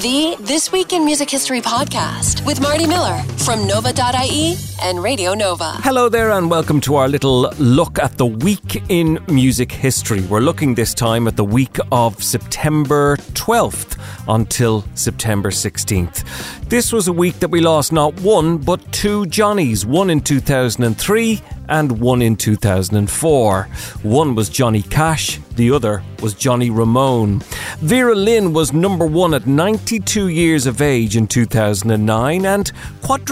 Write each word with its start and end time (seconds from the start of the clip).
The 0.00 0.34
This 0.40 0.72
Week 0.72 0.94
in 0.94 1.04
Music 1.04 1.28
History 1.28 1.60
podcast 1.60 2.46
with 2.46 2.58
Marty 2.58 2.86
Miller 2.86 3.22
from 3.50 3.66
Nova.ie 3.66 4.54
and 4.80 5.02
Radio 5.02 5.34
Nova. 5.34 5.72
Hello 5.82 6.08
there, 6.08 6.30
and 6.30 6.48
welcome 6.48 6.80
to 6.82 6.94
our 6.94 7.08
little 7.08 7.50
look 7.58 7.98
at 7.98 8.16
the 8.16 8.24
week 8.24 8.80
in 8.88 9.18
music 9.26 9.72
history. 9.72 10.20
We're 10.20 10.38
looking 10.38 10.76
this 10.76 10.94
time 10.94 11.26
at 11.26 11.36
the 11.36 11.44
week 11.44 11.76
of 11.90 12.22
September 12.22 13.16
12th 13.34 13.98
until 14.28 14.84
September 14.94 15.50
16th. 15.50 16.22
This 16.68 16.92
was 16.92 17.08
a 17.08 17.12
week 17.12 17.40
that 17.40 17.48
we 17.48 17.60
lost 17.60 17.92
not 17.92 18.14
one, 18.20 18.56
but 18.56 18.92
two 18.92 19.26
Johnnies, 19.26 19.84
one 19.84 20.10
in 20.10 20.20
2003 20.20 21.42
and 21.70 22.00
one 22.00 22.20
in 22.20 22.36
2004. 22.36 23.62
One 24.02 24.34
was 24.34 24.48
Johnny 24.48 24.82
Cash, 24.82 25.38
the 25.54 25.70
other 25.70 26.02
was 26.20 26.34
Johnny 26.34 26.68
Ramone. 26.68 27.40
Vera 27.78 28.14
Lynn 28.14 28.52
was 28.52 28.72
number 28.72 29.06
one 29.06 29.32
at 29.34 29.46
92 29.46 30.28
years 30.28 30.66
of 30.66 30.82
age 30.82 31.16
in 31.16 31.26
2009, 31.26 32.44
and 32.44 32.72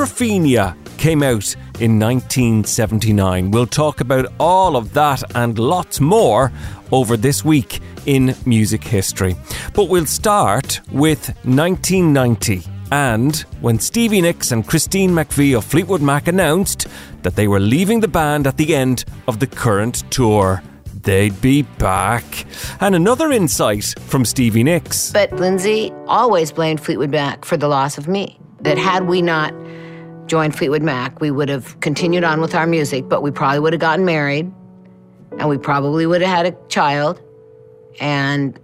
Quadrophenia 0.09 0.75
came 0.97 1.23
out 1.23 1.55
in 1.81 2.01
1979. 2.01 3.51
We'll 3.51 3.67
talk 3.67 4.01
about 4.01 4.33
all 4.41 4.75
of 4.75 4.95
that 4.95 5.23
and 5.37 5.59
lots 5.59 6.01
more 6.01 6.51
over 6.91 7.17
this 7.17 7.45
week 7.45 7.81
in 8.07 8.35
music 8.47 8.83
history. 8.83 9.37
But 9.75 9.91
we'll 9.91 10.07
start 10.07 10.81
with 10.91 11.29
1990 11.45 12.63
and 12.91 13.37
when 13.61 13.79
Stevie 13.79 14.23
Nicks 14.23 14.51
and 14.51 14.67
Christine 14.67 15.11
McVie 15.11 15.57
of 15.57 15.65
Fleetwood 15.65 16.01
Mac 16.01 16.27
announced 16.27 16.87
that 17.23 17.37
they 17.37 17.47
were 17.47 17.61
leaving 17.61 18.01
the 18.01 18.09
band 18.09 18.47
at 18.47 18.57
the 18.57 18.75
end 18.75 19.05
of 19.29 19.41
the 19.41 19.47
current 19.47 20.11
tour. 20.11 20.63
They'd 21.03 21.39
be 21.43 21.63
back. 21.63 22.47
And 22.81 22.95
another 22.95 23.31
insight 23.31 23.95
from 24.01 24.25
Stevie 24.25 24.65
Nicks. 24.65 25.13
But 25.13 25.33
Lindsay 25.35 25.93
always 26.07 26.51
blamed 26.51 26.81
Fleetwood 26.81 27.11
Mac 27.11 27.45
for 27.45 27.59
the 27.59 27.69
loss 27.69 27.99
of 27.99 28.09
me. 28.09 28.41
That 28.63 28.79
had 28.79 29.07
we 29.07 29.23
not 29.23 29.55
joined 30.29 30.57
Fleetwood 30.57 30.83
Mac, 30.83 31.21
we 31.21 31.31
would 31.31 31.49
have 31.49 31.79
continued 31.81 32.23
on 32.23 32.41
with 32.41 32.55
our 32.55 32.67
music, 32.67 33.09
but 33.09 33.23
we 33.23 33.31
probably 33.31 33.59
would 33.61 33.73
have 33.73 33.81
gotten 33.81 34.05
married 34.05 34.53
and 35.39 35.49
we 35.49 35.59
probably 35.59 36.07
would 36.07 36.21
have 36.21 36.31
had 36.31 36.47
a 36.47 36.69
child 36.69 37.21
and 38.01 38.59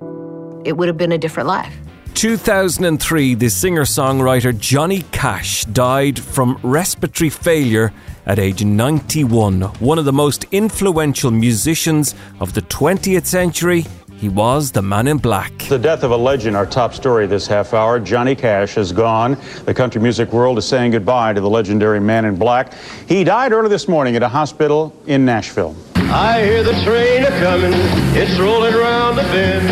it 0.65 0.77
would 0.77 0.89
have 0.89 0.97
been 0.97 1.13
a 1.13 1.19
different 1.19 1.49
life. 1.49 1.75
2003, 2.15 3.35
the 3.35 3.49
singer 3.49 3.83
songwriter 3.83 4.57
Johnny 4.57 5.03
Cash 5.11 5.65
died 5.67 6.19
from 6.19 6.59
respiratory 6.63 7.29
failure 7.29 7.93
at 8.25 8.39
age 8.39 8.65
91. 8.65 9.63
One 9.63 9.99
of 9.99 10.05
the 10.05 10.13
most 10.13 10.47
influential 10.53 11.31
musicians 11.31 12.15
of 12.41 12.55
the 12.55 12.63
20th 12.63 13.27
century. 13.27 13.85
He 14.17 14.29
was 14.29 14.71
the 14.71 14.81
man 14.81 15.09
in 15.09 15.19
black. 15.19 15.53
The 15.69 15.79
death 15.79 16.03
of 16.03 16.11
a 16.11 16.17
legend, 16.17 16.57
our 16.57 16.67
top 16.67 16.95
story 16.95 17.27
this 17.27 17.47
half 17.47 17.75
hour. 17.75 17.99
Johnny 17.99 18.35
Cash 18.35 18.79
is 18.79 18.93
gone. 18.93 19.37
The 19.65 19.75
country 19.75 20.01
music 20.01 20.33
world 20.33 20.57
is 20.59 20.67
saying 20.67 20.93
goodbye 20.93 21.33
to 21.33 21.41
the 21.41 21.51
legendary 21.51 22.01
man 22.01 22.25
in 22.25 22.37
black. 22.37 22.75
He 23.09 23.25
died 23.25 23.53
early 23.53 23.69
this 23.69 23.89
morning 23.89 24.17
at 24.17 24.23
a 24.23 24.29
hospital 24.29 24.95
in 25.07 25.25
Nashville. 25.25 25.77
I 25.97 26.43
hear 26.45 26.63
the 26.63 26.75
train 26.85 27.25
a 27.25 27.31
coming, 27.41 27.73
it's 28.15 28.39
rolling 28.39 28.75
around 28.75 29.17
the 29.17 29.23
bend, 29.23 29.67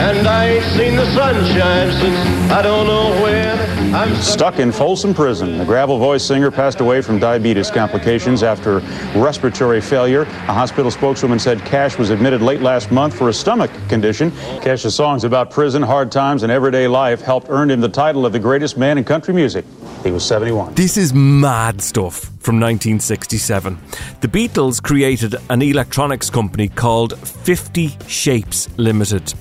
and 0.00 0.26
I 0.26 0.48
ain't 0.48 0.64
seen 0.76 0.96
the 0.96 1.06
sunshine 1.14 1.92
since 1.92 2.50
I 2.50 2.62
don't 2.62 2.86
know 2.86 3.22
when. 3.22 3.73
Stuck 3.94 4.58
in 4.58 4.72
Folsom 4.72 5.14
Prison. 5.14 5.56
The 5.56 5.64
gravel 5.64 5.98
voice 5.98 6.24
singer 6.24 6.50
passed 6.50 6.80
away 6.80 7.00
from 7.00 7.20
diabetes 7.20 7.70
complications 7.70 8.42
after 8.42 8.80
respiratory 9.14 9.80
failure. 9.80 10.22
A 10.22 10.52
hospital 10.52 10.90
spokeswoman 10.90 11.38
said 11.38 11.60
Cash 11.60 11.96
was 11.96 12.10
admitted 12.10 12.42
late 12.42 12.60
last 12.60 12.90
month 12.90 13.16
for 13.16 13.28
a 13.28 13.32
stomach 13.32 13.70
condition. 13.88 14.32
Cash's 14.62 14.96
songs 14.96 15.22
about 15.22 15.52
prison, 15.52 15.80
hard 15.80 16.10
times, 16.10 16.42
and 16.42 16.50
everyday 16.50 16.88
life 16.88 17.22
helped 17.22 17.46
earn 17.50 17.70
him 17.70 17.80
the 17.80 17.88
title 17.88 18.26
of 18.26 18.32
the 18.32 18.38
greatest 18.40 18.76
man 18.76 18.98
in 18.98 19.04
country 19.04 19.32
music. 19.32 19.64
He 20.02 20.10
was 20.10 20.26
71. 20.26 20.74
This 20.74 20.96
is 20.96 21.14
mad 21.14 21.80
stuff 21.80 22.24
from 22.40 22.58
1967. 22.58 23.78
The 24.22 24.28
Beatles 24.28 24.82
created 24.82 25.36
an 25.50 25.62
electronics 25.62 26.30
company 26.30 26.66
called 26.66 27.16
50 27.16 27.96
Shapes 28.08 28.68
Limited, 28.76 29.32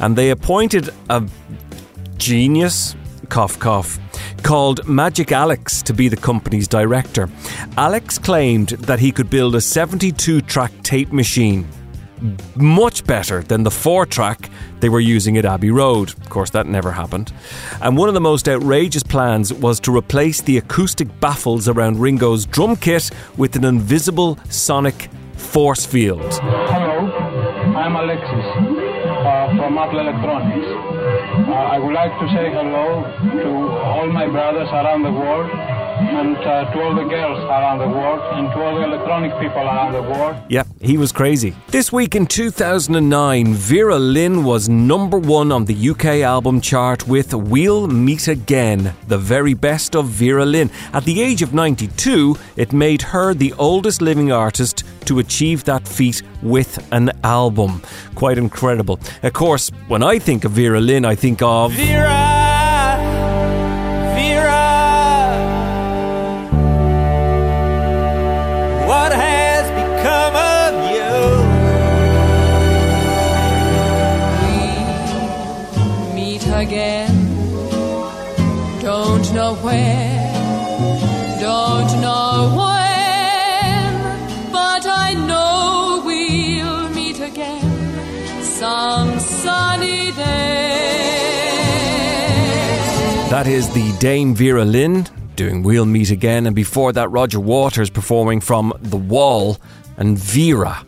and 0.00 0.16
they 0.16 0.30
appointed 0.30 0.90
a 1.08 1.28
genius, 2.16 2.96
cough 3.30 3.58
cough, 3.58 3.98
called 4.42 4.86
Magic 4.86 5.32
Alex 5.32 5.82
to 5.82 5.94
be 5.94 6.08
the 6.08 6.16
company's 6.16 6.68
director. 6.68 7.30
Alex 7.76 8.18
claimed 8.18 8.70
that 8.70 8.98
he 8.98 9.12
could 9.12 9.30
build 9.30 9.54
a 9.54 9.60
72 9.60 10.42
track 10.42 10.72
tape 10.82 11.12
machine 11.12 11.66
much 12.56 13.04
better 13.04 13.42
than 13.42 13.62
the 13.62 13.70
four 13.70 14.04
track 14.04 14.50
they 14.80 14.88
were 14.88 15.00
using 15.00 15.38
at 15.38 15.44
Abbey 15.44 15.70
Road. 15.70 16.10
Of 16.10 16.28
course, 16.28 16.50
that 16.50 16.66
never 16.66 16.92
happened. 16.92 17.32
And 17.80 17.96
one 17.96 18.08
of 18.08 18.14
the 18.14 18.20
most 18.20 18.48
outrageous 18.48 19.02
plans 19.02 19.52
was 19.52 19.80
to 19.80 19.96
replace 19.96 20.40
the 20.40 20.58
acoustic 20.58 21.08
baffles 21.20 21.68
around 21.68 21.98
Ringo's 21.98 22.46
drum 22.46 22.76
kit 22.76 23.10
with 23.36 23.56
an 23.56 23.64
invisible 23.64 24.38
sonic 24.48 25.08
force 25.34 25.86
field. 25.86 26.34
Hello, 26.34 27.10
I'm 27.74 27.96
Alexis 27.96 28.79
from 29.74 29.98
Electronics. 29.98 30.66
Uh, 31.46 31.52
I 31.52 31.78
would 31.78 31.94
like 31.94 32.10
to 32.18 32.26
say 32.34 32.50
hello 32.50 33.06
to 33.42 33.50
all 33.86 34.06
my 34.10 34.26
brothers 34.26 34.68
around 34.72 35.02
the 35.02 35.12
world 35.12 35.46
and 36.00 36.36
uh, 36.36 36.72
to 36.72 36.82
all 36.82 36.94
the 36.94 37.04
girls 37.04 37.38
around 37.44 37.78
the 37.78 37.88
world 37.88 38.20
and 38.34 38.50
to 38.52 38.62
all 38.62 38.74
the 38.74 38.84
electronic 38.84 39.32
people 39.38 39.60
around 39.60 39.92
the 39.92 40.02
world. 40.02 40.36
Yep, 40.48 40.66
he 40.80 40.96
was 40.96 41.12
crazy. 41.12 41.54
This 41.68 41.92
week 41.92 42.14
in 42.14 42.26
2009, 42.26 43.54
Vera 43.54 43.98
Lynn 43.98 44.44
was 44.44 44.68
number 44.68 45.18
one 45.18 45.52
on 45.52 45.64
the 45.64 45.90
UK 45.90 46.22
album 46.22 46.60
chart 46.60 47.06
with 47.06 47.34
We'll 47.34 47.86
Meet 47.86 48.28
Again, 48.28 48.94
the 49.08 49.18
very 49.18 49.54
best 49.54 49.94
of 49.94 50.06
Vera 50.06 50.46
Lynn. 50.46 50.70
At 50.92 51.04
the 51.04 51.20
age 51.20 51.42
of 51.42 51.52
92, 51.52 52.36
it 52.56 52.72
made 52.72 53.02
her 53.02 53.34
the 53.34 53.52
oldest 53.58 54.00
living 54.00 54.32
artist 54.32 54.84
to 55.06 55.18
achieve 55.18 55.64
that 55.64 55.86
feat 55.86 56.22
with 56.42 56.86
an 56.92 57.10
album. 57.24 57.82
Quite 58.14 58.38
incredible. 58.38 58.98
Of 59.22 59.32
course, 59.32 59.70
when 59.88 60.02
I 60.02 60.18
think 60.18 60.44
of 60.44 60.52
Vera 60.52 60.80
Lynn, 60.80 61.04
I 61.04 61.14
think 61.14 61.42
of. 61.42 61.72
Vera! 61.72 61.90
Vera! 61.90 62.29
Don't 79.20 79.34
know 79.34 79.54
where, 79.56 80.32
don't 81.40 82.00
know 82.00 82.54
when, 82.56 84.50
but 84.50 84.86
I 84.86 85.12
know 85.12 86.02
we'll 86.06 86.88
meet 86.88 87.20
again 87.20 88.42
some 88.42 89.20
sunny 89.20 90.12
day. 90.12 91.50
That 93.28 93.46
is 93.46 93.68
the 93.74 93.94
Dame 93.98 94.34
Vera 94.34 94.64
Lynn 94.64 95.06
doing 95.36 95.62
We'll 95.62 95.84
Meet 95.84 96.10
Again, 96.10 96.46
and 96.46 96.56
before 96.56 96.94
that, 96.94 97.10
Roger 97.10 97.40
Waters 97.40 97.90
performing 97.90 98.40
from 98.40 98.72
The 98.80 98.96
Wall 98.96 99.58
and 99.98 100.18
Vera. 100.18 100.86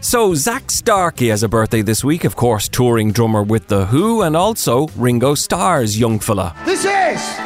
So, 0.00 0.36
Zak 0.36 0.70
Starkey 0.70 1.30
has 1.30 1.42
a 1.42 1.48
birthday 1.48 1.82
this 1.82 2.04
week, 2.04 2.22
of 2.22 2.36
course, 2.36 2.68
touring 2.68 3.10
drummer 3.10 3.42
with 3.42 3.66
The 3.66 3.86
Who, 3.86 4.22
and 4.22 4.36
also 4.36 4.86
Ringo 4.96 5.34
Starr's 5.34 5.98
young 5.98 6.20
fella. 6.20 6.54
This 6.64 6.84
is 6.84 7.45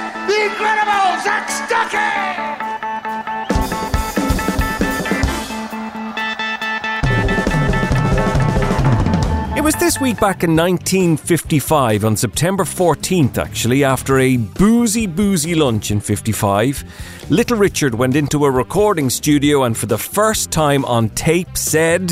this 9.81 9.99
week 9.99 10.21
back 10.21 10.45
in 10.45 10.55
1955, 10.55 12.05
on 12.05 12.15
September 12.15 12.65
14th, 12.65 13.39
actually, 13.39 13.83
after 13.83 14.19
a 14.19 14.37
boozy, 14.37 15.07
boozy 15.07 15.55
lunch 15.55 15.91
in 15.91 16.01
55. 16.01 16.85
Little 17.31 17.57
Richard 17.57 17.95
went 17.95 18.15
into 18.15 18.45
a 18.45 18.51
recording 18.51 19.09
studio 19.09 19.65
and 19.65 19.75
for 19.75 19.87
the 19.87 19.97
first 19.97 20.51
time 20.51 20.85
on 20.85 21.09
tape 21.11 21.57
said. 21.57 22.09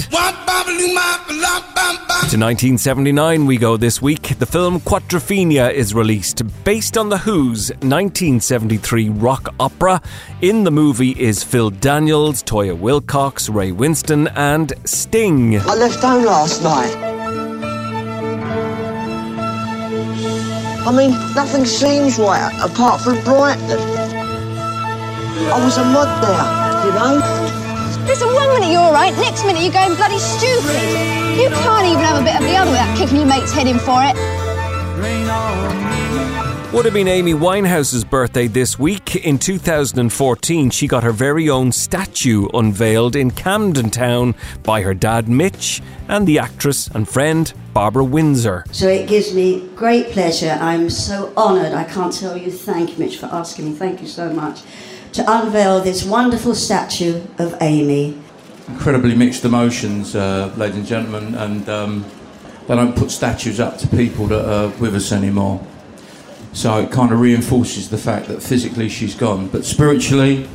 To 2.29 2.37
1979 2.37 3.45
we 3.45 3.59
go 3.59 3.77
this 3.77 4.01
week. 4.01 4.39
The 4.39 4.47
film 4.47 4.81
Quadrophenia 4.81 5.71
is 5.71 5.95
released, 5.95 6.43
based 6.65 6.97
on 6.97 7.11
The 7.11 7.19
Who's 7.19 7.69
1973 7.69 9.11
rock 9.11 9.55
opera. 9.61 10.01
In 10.41 10.65
the 10.65 10.71
movie 10.71 11.11
is 11.11 11.45
Phil 11.45 11.69
Daniels, 11.69 12.43
Toyah 12.43 12.79
Willcox, 12.79 13.55
Ray 13.55 13.73
Winstone, 13.73 14.33
and 14.35 14.73
Sting. 14.85 15.61
I 15.61 15.75
left 15.75 16.01
home 16.01 16.25
last 16.25 16.63
night. 16.63 17.18
I 20.89 20.91
mean, 20.91 21.11
nothing 21.35 21.67
seems 21.67 22.19
right 22.19 22.49
apart 22.65 23.03
from 23.03 23.23
Brighton. 23.23 23.79
I 25.53 25.61
was 25.63 25.77
a 25.77 25.85
Mod 25.85 26.09
there, 26.25 26.33
you 26.89 26.93
know. 26.97 27.21
Listen, 28.07 28.33
one 28.33 28.49
minute 28.55 28.73
you're 28.73 28.81
alright, 28.81 29.13
next 29.19 29.45
minute 29.45 29.61
you're 29.61 29.71
going 29.71 29.95
bloody 29.97 30.19
stupid. 30.19 30.81
You 31.37 31.51
can't 31.61 31.85
even 31.85 32.03
have 32.03 32.23
a 32.23 32.25
bit 32.25 32.37
of 32.37 32.43
the 32.43 32.57
other 32.57 32.71
without 32.71 32.97
kicking 32.97 33.19
your 33.19 33.27
mate's 33.27 33.53
head 33.53 33.67
in 33.67 33.79
for 33.79 34.01
it. 34.03 34.17
Would 36.71 36.85
have 36.85 36.93
been 36.93 37.09
Amy 37.09 37.33
Winehouse's 37.33 38.05
birthday 38.05 38.47
this 38.47 38.79
week. 38.79 39.17
In 39.17 39.39
2014, 39.39 40.69
she 40.69 40.87
got 40.87 41.03
her 41.03 41.13
very 41.13 41.49
own 41.49 41.73
statue 41.73 42.47
unveiled 42.53 43.17
in 43.17 43.31
Camden 43.31 43.89
Town 43.89 44.35
by 44.65 44.83
her 44.83 44.93
dad 44.93 45.31
Mitch 45.31 45.81
and 46.09 46.27
the 46.27 46.39
actress 46.39 46.87
and 46.89 47.09
friend 47.09 47.51
Barbara 47.73 48.05
Windsor. 48.05 48.67
So 48.71 48.87
it 48.87 49.09
gives 49.09 49.33
me 49.33 49.67
great 49.77 50.11
pleasure. 50.11 50.59
I'm 50.61 50.91
so 50.91 51.33
honoured. 51.39 51.73
I 51.73 51.85
can't 51.85 52.13
tell 52.13 52.37
you 52.37 52.51
thank 52.51 52.91
you, 52.91 52.99
Mitch, 52.99 53.17
for 53.17 53.27
asking 53.27 53.65
me. 53.65 53.73
Thank 53.73 54.03
you 54.03 54.07
so 54.07 54.31
much. 54.31 54.61
To 55.13 55.25
unveil 55.27 55.81
this 55.81 56.05
wonderful 56.05 56.55
statue 56.55 57.23
of 57.39 57.57
Amy. 57.63 58.21
Incredibly 58.69 59.15
mixed 59.15 59.47
emotions, 59.47 60.15
uh, 60.15 60.53
ladies 60.59 60.77
and 60.77 60.87
gentlemen, 60.87 61.35
and 61.35 61.67
um, 61.71 62.05
they 62.67 62.77
don't 62.77 62.95
put 62.95 63.11
statues 63.11 63.59
up 63.59 63.79
to 63.79 63.89
people 63.89 64.27
that 64.27 64.47
are 64.47 64.69
with 64.79 64.95
us 64.95 65.13
anymore. 65.13 65.67
So 66.53 66.79
it 66.79 66.91
kind 66.91 67.13
of 67.13 67.21
reinforces 67.21 67.91
the 67.91 67.99
fact 67.99 68.29
that 68.29 68.43
physically 68.43 68.89
she's 68.89 69.15
gone, 69.15 69.49
but 69.49 69.65
spiritually, 69.65 70.49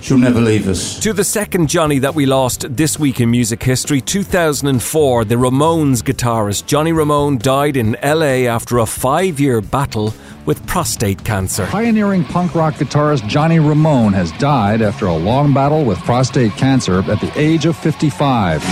she'll 0.00 0.18
never 0.18 0.40
leave 0.40 0.68
us. 0.68 0.98
To 1.00 1.12
the 1.12 1.24
second 1.24 1.68
Johnny 1.68 1.98
that 2.00 2.14
we 2.14 2.26
lost 2.26 2.76
this 2.76 2.98
week 2.98 3.20
in 3.20 3.30
music 3.30 3.62
history, 3.62 4.00
2004, 4.00 5.24
the 5.24 5.34
Ramones 5.36 6.02
guitarist 6.02 6.66
Johnny 6.66 6.92
Ramone 6.92 7.38
died 7.38 7.76
in 7.76 7.96
LA 8.02 8.46
after 8.48 8.78
a 8.78 8.86
five 8.86 9.40
year 9.40 9.60
battle 9.60 10.14
with 10.46 10.64
prostate 10.66 11.24
cancer. 11.24 11.66
Pioneering 11.66 12.24
punk 12.24 12.54
rock 12.54 12.74
guitarist 12.74 13.26
Johnny 13.28 13.58
Ramone 13.58 14.12
has 14.12 14.30
died 14.32 14.82
after 14.82 15.06
a 15.06 15.16
long 15.16 15.54
battle 15.54 15.84
with 15.84 15.98
prostate 16.00 16.52
cancer 16.52 16.98
at 17.10 17.20
the 17.20 17.32
age 17.38 17.64
of 17.64 17.76
55. 17.76 18.62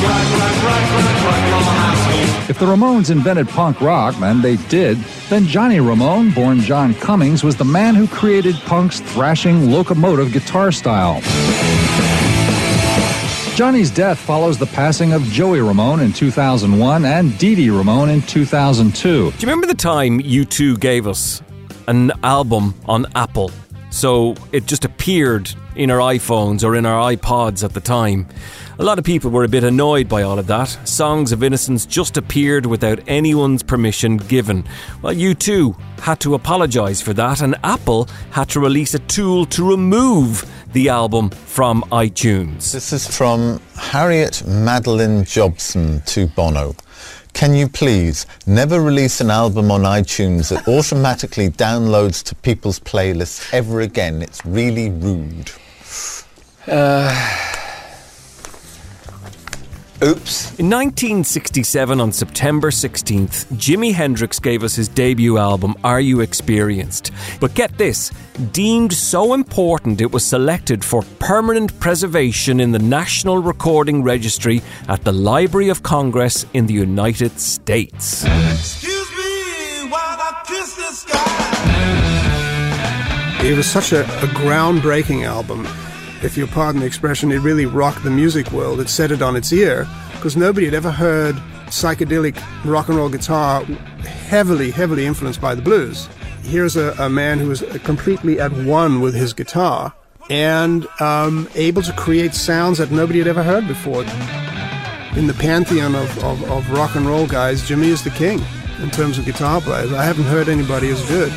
If 2.53 2.59
the 2.59 2.67
Ramones 2.67 3.11
invented 3.11 3.49
punk 3.49 3.81
rock, 3.81 4.15
and 4.21 4.43
they 4.43 4.57
did, 4.69 4.99
then 5.31 5.47
Johnny 5.47 5.81
Ramone, 5.81 6.33
born 6.33 6.61
John 6.61 6.93
Cummings, 6.97 7.43
was 7.43 7.57
the 7.57 7.65
man 7.65 7.95
who 7.95 8.07
created 8.07 8.57
punk's 8.67 9.01
thrashing 9.01 9.71
locomotive 9.71 10.35
guitar 10.35 10.71
style. 10.71 11.23
Johnny's 13.57 13.91
death 13.91 14.19
follows 14.19 14.59
the 14.59 14.67
passing 14.67 15.15
of 15.15 15.23
Joey 15.23 15.63
Ramone 15.63 16.01
in 16.01 16.13
2001 16.13 17.07
and 17.07 17.39
Dee 17.39 17.55
Dee 17.55 17.71
Ramone 17.71 18.11
in 18.11 18.21
2002. 18.21 19.01
Do 19.01 19.25
you 19.25 19.33
remember 19.41 19.67
the 19.67 19.73
time 19.73 20.21
U2 20.21 20.79
gave 20.79 21.07
us 21.07 21.41
an 21.89 22.13
album 22.23 22.75
on 22.85 23.07
Apple? 23.15 23.51
So 23.93 24.35
it 24.53 24.67
just 24.67 24.85
appeared 24.87 25.55
in 25.77 25.91
our 25.91 25.99
iPhones 25.99 26.65
or 26.65 26.75
in 26.75 26.87
our 26.87 27.13
iPods 27.13 27.63
at 27.63 27.75
the 27.75 27.81
time. 27.81 28.27
A 28.79 28.83
lot 28.83 28.99
of 28.99 29.05
people 29.05 29.31
were 29.31 29.45
a 29.45 29.49
bit 29.49 29.65
annoyed 29.65 30.09
by 30.09 30.23
all 30.23 30.39
of 30.39 30.47
that. 30.47 30.69
Songs 30.89 31.31
of 31.31 31.43
Innocence 31.43 31.85
just 31.85 32.17
appeared 32.17 32.65
without 32.65 33.01
anyone's 33.07 33.63
permission 33.63 34.17
given. 34.17 34.65
Well, 35.03 35.15
U2 35.15 35.79
had 36.01 36.21
to 36.21 36.35
apologise 36.35 37.03
for 37.03 37.13
that, 37.13 37.43
and 37.43 37.55
Apple 37.63 38.09
had 38.31 38.49
to 38.51 38.61
release 38.61 38.95
a 38.95 38.99
tool 38.99 39.45
to 39.47 39.69
remove 39.69 40.51
the 40.73 40.89
album 40.89 41.29
from 41.29 41.83
iTunes. 41.93 42.73
This 42.73 42.95
is 42.95 43.07
from 43.07 43.61
Harriet 43.77 44.43
Madeline 44.47 45.25
Jobson 45.25 46.01
to 46.07 46.27
Bono. 46.29 46.75
Can 47.33 47.55
you 47.55 47.69
please 47.69 48.27
never 48.47 48.81
release 48.81 49.21
an 49.21 49.31
album 49.31 49.71
on 49.71 49.83
iTunes 49.83 50.51
that 50.51 50.69
automatically 50.77 51.49
downloads 51.49 52.23
to 52.25 52.35
people's 52.37 52.79
playlists 52.79 53.53
ever 53.53 53.81
again? 53.81 54.23
It's 54.23 54.45
really 54.45 54.91
rude. 54.91 55.51
Uh... 56.67 57.49
Oops. 60.03 60.59
In 60.59 60.69
1967, 60.69 62.01
on 62.01 62.11
September 62.11 62.73
16th, 62.73 63.47
Jimi 63.53 63.95
Hendrix 63.95 64.41
gave 64.41 64.65
us 64.65 64.75
his 64.75 64.89
debut 64.89 65.39
album, 65.39 65.77
Are 65.85 66.01
You 66.01 66.23
Experienced? 66.23 67.13
But 67.39 67.55
get 67.55 67.79
this 67.79 68.11
deemed 68.53 68.93
so 68.93 69.35
important 69.35 70.01
it 70.01 70.13
was 70.13 70.25
selected 70.25 70.85
for 70.85 71.03
permanent 71.19 71.79
preservation 71.81 72.61
in 72.61 72.73
the 72.73 72.79
National 72.79 73.39
Recording 73.39 74.03
Registry 74.03 74.63
at 74.89 75.05
the 75.05 75.13
Library 75.13 75.69
of 75.69 75.83
Congress 75.83 76.47
in 76.55 76.67
the 76.67 76.75
United 76.75 77.39
States. 77.39 78.25
It 83.45 83.57
was 83.57 83.67
such 83.67 83.93
a, 83.93 84.03
a 84.03 84.29
groundbreaking 84.29 85.27
album 85.27 85.67
if 86.23 86.37
you 86.37 86.47
pardon 86.47 86.81
the 86.81 86.87
expression, 86.87 87.33
it 87.33 87.41
really 87.41 87.67
rocked 87.67 88.05
the 88.05 88.11
music 88.11 88.53
world. 88.53 88.81
It 88.81 88.89
set 88.89 89.11
it 89.11 89.23
on 89.23 89.35
its 89.35 89.53
ear 89.53 89.89
because 90.13 90.37
nobody 90.37 90.67
had 90.67 90.75
ever 90.75 90.91
heard 90.91 91.35
psychedelic 91.67 92.37
rock 92.65 92.89
and 92.89 92.97
roll 92.97 93.09
guitar 93.09 93.65
heavily, 93.65 94.71
heavily 94.71 95.05
influenced 95.05 95.41
by 95.41 95.57
the 95.57 95.63
blues. 95.63 96.09
Here's 96.43 96.77
a, 96.77 96.93
a 96.99 97.09
man 97.09 97.39
who 97.39 97.51
is 97.51 97.65
completely 97.85 98.39
at 98.41 98.53
one 98.53 99.01
with 99.01 99.15
his 99.15 99.33
guitar 99.33 99.95
and 100.29 100.87
um, 101.01 101.49
able 101.55 101.83
to 101.83 101.93
create 101.93 102.35
sounds 102.35 102.79
that 102.79 102.91
nobody 102.91 103.19
had 103.19 103.29
ever 103.29 103.43
heard 103.43 103.67
before. 103.67 104.03
In 105.17 105.27
the 105.27 105.37
pantheon 105.39 105.95
of, 105.95 106.25
of, 106.25 106.51
of 106.51 106.71
rock 106.71 106.95
and 106.95 107.07
roll 107.07 107.27
guys, 107.27 107.63
Jimi 107.63 107.87
is 107.87 108.03
the 108.03 108.11
king 108.11 108.41
in 108.81 108.91
terms 108.91 109.19
of 109.19 109.25
guitar 109.25 109.61
players. 109.61 109.93
I 109.93 110.05
haven't 110.05 110.25
heard 110.25 110.49
anybody 110.49 110.91
as 110.91 111.05
good. 111.09 111.33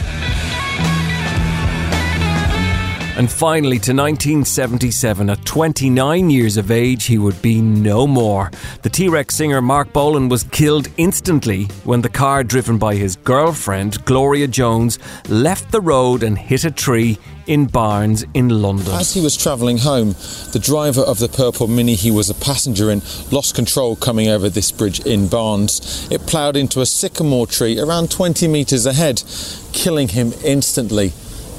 And 3.17 3.31
finally, 3.31 3.79
to 3.79 3.93
1977, 3.93 5.29
at 5.29 5.45
29 5.45 6.29
years 6.29 6.57
of 6.57 6.69
age, 6.69 7.05
he 7.05 7.17
would 7.17 7.41
be 7.41 7.61
no 7.61 8.05
more. 8.05 8.51
The 8.81 8.89
T 8.89 9.07
Rex 9.07 9.35
singer 9.35 9.61
Marc 9.61 9.93
Bolan 9.93 10.27
was 10.27 10.43
killed 10.43 10.89
instantly 10.97 11.63
when 11.85 12.01
the 12.01 12.09
car 12.09 12.43
driven 12.43 12.77
by 12.77 12.95
his 12.95 13.15
girlfriend, 13.15 14.03
Gloria 14.03 14.47
Jones, 14.47 14.99
left 15.29 15.71
the 15.71 15.79
road 15.79 16.23
and 16.23 16.37
hit 16.37 16.65
a 16.65 16.71
tree 16.71 17.17
in 17.47 17.67
Barnes 17.67 18.25
in 18.33 18.49
London. 18.49 18.93
As 18.93 19.13
he 19.13 19.21
was 19.21 19.37
travelling 19.37 19.77
home, 19.77 20.09
the 20.51 20.61
driver 20.61 21.01
of 21.01 21.19
the 21.19 21.29
purple 21.29 21.67
Mini 21.67 21.95
he 21.95 22.11
was 22.11 22.29
a 22.29 22.33
passenger 22.33 22.91
in 22.91 23.01
lost 23.31 23.55
control 23.55 23.95
coming 23.95 24.27
over 24.27 24.49
this 24.49 24.73
bridge 24.73 24.99
in 25.05 25.29
Barnes. 25.29 26.05
It 26.11 26.27
ploughed 26.27 26.57
into 26.57 26.81
a 26.81 26.85
sycamore 26.85 27.47
tree 27.47 27.79
around 27.79 28.11
20 28.11 28.47
metres 28.49 28.85
ahead, 28.85 29.23
killing 29.71 30.09
him 30.09 30.33
instantly. 30.43 31.13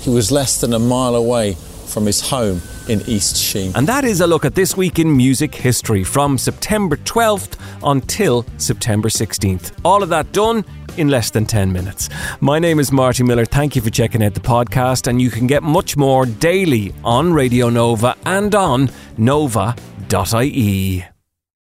He 0.06 0.12
was 0.12 0.30
less 0.30 0.60
than 0.60 0.72
a 0.72 0.78
mile 0.78 1.16
away 1.16 1.54
from 1.54 2.06
his 2.06 2.20
home 2.20 2.62
in 2.88 3.02
East 3.08 3.36
Sheen. 3.36 3.72
And 3.74 3.88
that 3.88 4.04
is 4.04 4.20
a 4.20 4.26
look 4.28 4.44
at 4.44 4.54
this 4.54 4.76
week 4.76 5.00
in 5.00 5.16
music 5.16 5.52
history 5.52 6.04
from 6.04 6.38
September 6.38 6.96
12th 6.98 7.58
until 7.82 8.46
September 8.56 9.08
16th. 9.08 9.72
All 9.84 10.04
of 10.04 10.08
that 10.10 10.30
done 10.30 10.64
in 10.96 11.08
less 11.08 11.30
than 11.30 11.44
10 11.44 11.72
minutes. 11.72 12.08
My 12.40 12.60
name 12.60 12.78
is 12.78 12.92
Marty 12.92 13.24
Miller. 13.24 13.46
Thank 13.46 13.74
you 13.74 13.82
for 13.82 13.90
checking 13.90 14.22
out 14.22 14.34
the 14.34 14.40
podcast, 14.40 15.08
and 15.08 15.20
you 15.20 15.28
can 15.28 15.48
get 15.48 15.64
much 15.64 15.96
more 15.96 16.24
daily 16.24 16.94
on 17.02 17.32
Radio 17.32 17.68
Nova 17.68 18.14
and 18.24 18.54
on 18.54 18.90
nova.ie. 19.18 21.04